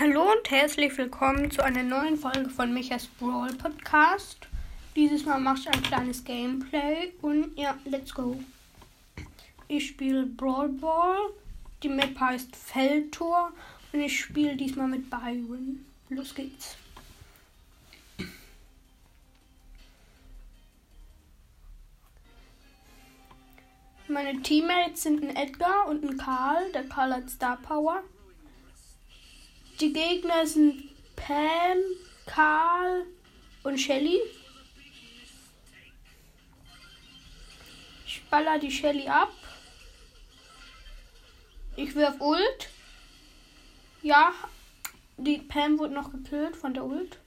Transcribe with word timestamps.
Hallo 0.00 0.32
und 0.32 0.50
herzlich 0.50 0.96
willkommen 0.96 1.50
zu 1.50 1.62
einer 1.62 1.82
neuen 1.82 2.16
Folge 2.16 2.48
von 2.48 2.72
Michas 2.72 3.06
Brawl 3.06 3.52
Podcast. 3.52 4.48
Dieses 4.96 5.26
Mal 5.26 5.38
mache 5.38 5.58
ich 5.58 5.68
ein 5.68 5.82
kleines 5.82 6.24
Gameplay 6.24 7.12
und 7.20 7.54
ja, 7.54 7.76
let's 7.84 8.14
go. 8.14 8.40
Ich 9.68 9.88
spiele 9.88 10.24
Brawl 10.24 10.70
Ball. 10.70 11.18
Die 11.82 11.90
Map 11.90 12.18
heißt 12.18 12.56
Feldtor 12.56 13.52
und 13.92 14.00
ich 14.00 14.18
spiele 14.18 14.56
diesmal 14.56 14.88
mit 14.88 15.10
Byron. 15.10 15.84
Los 16.08 16.34
geht's. 16.34 16.78
Meine 24.08 24.40
Teammates 24.40 25.02
sind 25.02 25.22
ein 25.22 25.36
Edgar 25.36 25.86
und 25.88 26.02
ein 26.02 26.16
Karl. 26.16 26.72
Der 26.72 26.84
Karl 26.84 27.16
hat 27.16 27.28
Star 27.28 27.58
Power. 27.58 28.02
Die 29.80 29.94
Gegner 29.94 30.46
sind 30.46 30.90
Pam, 31.16 31.78
Karl 32.26 33.06
und 33.62 33.78
Shelly. 33.78 34.20
Ich 38.04 38.22
baller 38.28 38.58
die 38.58 38.70
Shelly 38.70 39.08
ab. 39.08 39.32
Ich 41.76 41.94
wirf 41.94 42.20
Ult. 42.20 42.68
Ja, 44.02 44.34
die 45.16 45.38
Pam 45.38 45.78
wurde 45.78 45.94
noch 45.94 46.12
gekillt 46.12 46.56
von 46.56 46.74
der 46.74 46.84
Ult. 46.84 47.18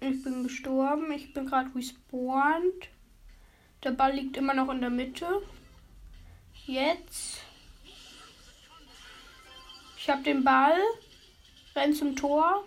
Ich 0.00 0.22
bin 0.22 0.44
gestorben. 0.44 1.12
Ich 1.12 1.34
bin 1.34 1.44
gerade 1.44 1.74
respawned. 1.74 2.88
Der 3.84 3.90
Ball 3.90 4.14
liegt 4.14 4.38
immer 4.38 4.54
noch 4.54 4.70
in 4.70 4.80
der 4.80 4.90
Mitte. 4.90 5.42
Jetzt 6.64 7.42
ich 10.02 10.10
habe 10.10 10.22
den 10.22 10.42
Ball. 10.42 10.76
Renn 11.76 11.94
zum 11.94 12.16
Tor. 12.16 12.64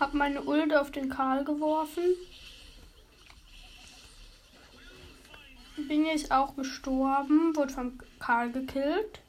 Hab 0.00 0.12
meine 0.12 0.42
Ult 0.42 0.74
auf 0.74 0.90
den 0.90 1.08
Karl 1.08 1.44
geworfen. 1.44 2.02
Bin 5.76 6.04
jetzt 6.04 6.32
auch 6.32 6.56
gestorben. 6.56 7.54
Wurde 7.54 7.72
vom 7.72 7.98
Karl 8.18 8.50
gekillt. 8.50 9.20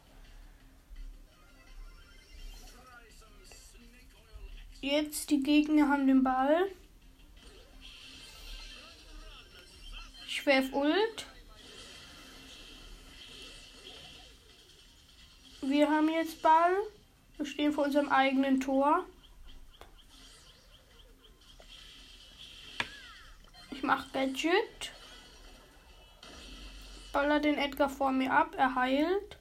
Jetzt 4.81 5.29
die 5.29 5.43
Gegner 5.43 5.89
haben 5.89 6.07
den 6.07 6.23
Ball. 6.23 6.65
Ich 10.27 10.43
werf 10.47 10.73
Ult. 10.73 11.27
Wir 15.69 15.87
haben 15.87 16.09
jetzt 16.09 16.41
Ball. 16.41 16.77
Wir 17.37 17.45
stehen 17.45 17.71
vor 17.71 17.85
unserem 17.85 18.09
eigenen 18.09 18.59
Tor. 18.59 19.05
Ich 23.69 23.83
mache 23.83 24.09
Gadget. 24.11 24.91
Baller 27.13 27.39
den 27.39 27.59
Edgar 27.59 27.87
vor 27.87 28.11
mir 28.11 28.33
ab. 28.33 28.55
Er 28.57 28.73
heilt. 28.73 29.37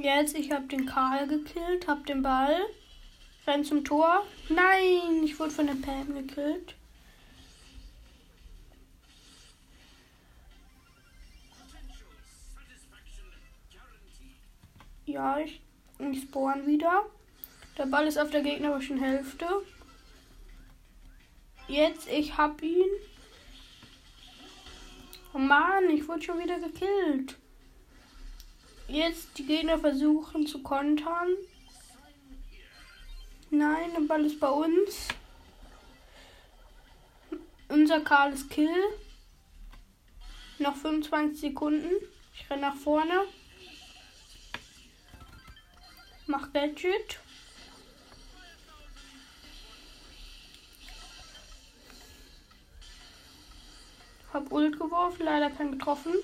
Jetzt, 0.00 0.36
ich 0.36 0.52
habe 0.52 0.66
den 0.66 0.86
Karl 0.86 1.26
gekillt, 1.26 1.88
habe 1.88 2.04
den 2.04 2.22
Ball. 2.22 2.56
Renn 3.48 3.64
zum 3.64 3.84
Tor. 3.84 4.24
Nein, 4.48 5.24
ich 5.24 5.36
wurde 5.40 5.50
von 5.50 5.66
der 5.66 5.74
Pam 5.74 6.14
gekillt. 6.14 6.76
Ja, 15.12 15.36
ich, 15.38 15.60
ich 15.98 16.22
spawn 16.22 16.66
wieder. 16.66 17.04
Der 17.76 17.84
Ball 17.84 18.06
ist 18.06 18.16
auf 18.16 18.30
der 18.30 18.40
gegnerischen 18.40 18.98
Hälfte. 18.98 19.46
Jetzt, 21.68 22.08
ich 22.08 22.38
hab 22.38 22.62
ihn. 22.62 22.88
Oh 25.34 25.38
Mann, 25.38 25.90
ich 25.90 26.08
wurde 26.08 26.22
schon 26.22 26.38
wieder 26.38 26.58
gekillt. 26.58 27.36
Jetzt 28.88 29.36
die 29.36 29.44
Gegner 29.44 29.78
versuchen 29.78 30.46
zu 30.46 30.62
kontern. 30.62 31.28
Nein, 33.50 33.90
der 33.92 34.06
Ball 34.08 34.24
ist 34.24 34.40
bei 34.40 34.48
uns. 34.48 35.08
Unser 37.68 38.00
Karl 38.00 38.32
ist 38.32 38.48
Kill. 38.48 38.82
Noch 40.58 40.76
25 40.76 41.38
Sekunden. 41.38 41.90
Ich 42.34 42.48
renne 42.48 42.62
nach 42.62 42.76
vorne. 42.76 43.26
Gadget. 46.62 47.18
Hab 54.32 54.52
Ult 54.52 54.78
geworfen, 54.78 55.24
leider 55.24 55.50
kein 55.50 55.72
getroffen. 55.72 56.14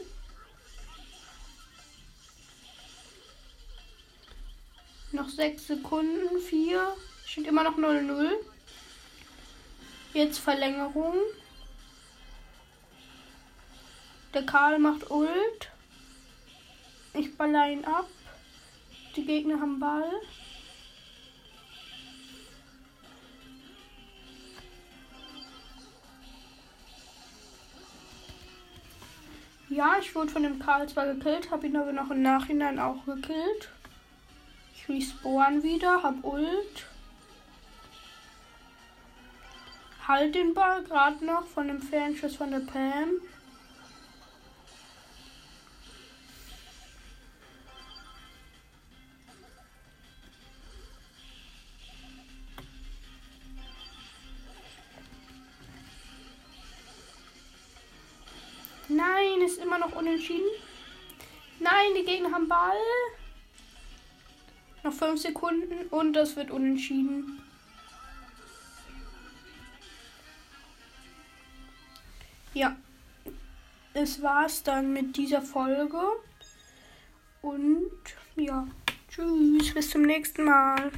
Noch 5.11 5.29
sechs 5.29 5.67
Sekunden, 5.67 6.41
vier. 6.41 6.97
Steht 7.27 7.49
immer 7.49 7.65
noch 7.65 7.77
0-0. 7.77 8.31
Jetzt 10.15 10.39
Verlängerung. 10.39 11.17
Der 14.33 14.47
Karl 14.47 14.79
macht 14.79 15.11
Ult. 15.11 15.73
Ich 17.15 17.37
baller 17.37 17.73
ihn 17.73 17.85
ab. 17.85 18.07
Die 19.19 19.25
Gegner 19.25 19.61
haben 19.61 19.81
Ball. 19.81 20.13
Ja, 29.69 29.97
ich 30.01 30.15
wurde 30.15 30.31
von 30.31 30.45
dem 30.45 30.61
Karl 30.61 30.89
zwar 30.89 31.13
gekillt, 31.13 31.51
habe 31.51 31.67
ihn 31.67 31.77
aber 31.77 31.93
noch 31.93 32.13
im 32.13 32.23
Nachhinein 32.23 32.79
auch 32.79 33.05
gekillt. 33.07 33.71
Ich 34.77 34.89
respawn 34.89 35.65
wieder, 35.65 36.01
hab 36.05 36.23
Ult. 36.23 36.87
Halt 40.07 40.37
den 40.37 40.55
Ball 40.55 40.85
gerade 40.85 41.25
noch 41.25 41.45
von 41.49 41.67
dem 41.67 41.83
Fernschuss 41.83 42.37
von 42.37 42.53
der 42.53 42.61
Pam. 42.61 43.21
Nein, 58.89 59.43
ist 59.45 59.59
immer 59.59 59.79
noch 59.79 59.95
unentschieden. 59.95 60.49
Nein, 61.61 61.95
die 61.97 62.05
Gegner 62.05 62.33
haben 62.33 62.49
Ball. 62.49 62.77
Noch 64.83 64.93
5 64.93 65.21
Sekunden 65.21 65.89
und 65.91 66.13
das 66.15 66.37
wird 66.37 66.51
unentschieden. 66.51 67.43
Ja, 72.55 72.77
es 73.93 74.23
war's 74.23 74.63
dann 74.63 74.93
mit 74.93 75.17
dieser 75.17 75.43
Folge. 75.43 76.01
Und 77.43 77.91
ja, 78.37 78.67
tschüss, 79.09 79.75
bis 79.75 79.91
zum 79.91 80.03
nächsten 80.03 80.45
Mal. 80.45 80.91